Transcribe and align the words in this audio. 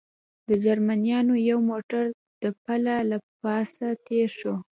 د 0.47 0.49
جرمنیانو 0.65 1.33
یو 1.49 1.59
موټر 1.69 2.03
د 2.43 2.45
پله 2.63 2.93
له 3.09 3.17
پاسه 3.41 3.87
تېر 4.07 4.29
شو. 4.39 4.53